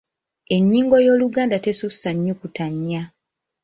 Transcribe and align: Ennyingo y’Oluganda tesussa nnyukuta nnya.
Ennyingo 0.55 0.95
y’Oluganda 1.05 1.57
tesussa 1.65 2.09
nnyukuta 2.13 2.65
nnya. 2.73 3.01